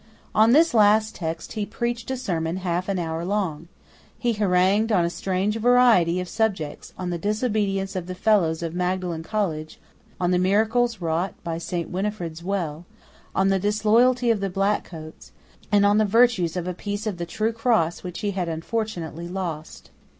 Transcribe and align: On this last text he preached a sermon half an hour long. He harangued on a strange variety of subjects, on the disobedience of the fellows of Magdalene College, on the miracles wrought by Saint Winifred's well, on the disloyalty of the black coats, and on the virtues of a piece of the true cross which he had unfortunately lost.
On 0.33 0.51
this 0.51 0.73
last 0.73 1.13
text 1.13 1.53
he 1.53 1.63
preached 1.63 2.09
a 2.09 2.17
sermon 2.17 2.57
half 2.65 2.89
an 2.89 2.97
hour 2.97 3.23
long. 3.23 3.67
He 4.17 4.33
harangued 4.33 4.91
on 4.91 5.05
a 5.05 5.11
strange 5.11 5.57
variety 5.57 6.19
of 6.19 6.27
subjects, 6.27 6.91
on 6.97 7.11
the 7.11 7.19
disobedience 7.19 7.95
of 7.95 8.07
the 8.07 8.15
fellows 8.15 8.63
of 8.63 8.73
Magdalene 8.73 9.21
College, 9.21 9.79
on 10.19 10.31
the 10.31 10.39
miracles 10.39 11.01
wrought 11.01 11.35
by 11.43 11.59
Saint 11.59 11.91
Winifred's 11.91 12.43
well, 12.43 12.87
on 13.35 13.49
the 13.49 13.59
disloyalty 13.59 14.31
of 14.31 14.39
the 14.39 14.49
black 14.49 14.85
coats, 14.85 15.33
and 15.71 15.85
on 15.85 15.99
the 15.99 16.03
virtues 16.05 16.57
of 16.57 16.67
a 16.67 16.73
piece 16.73 17.05
of 17.05 17.17
the 17.17 17.27
true 17.27 17.53
cross 17.53 18.01
which 18.01 18.21
he 18.21 18.31
had 18.31 18.49
unfortunately 18.49 19.27
lost. 19.27 19.91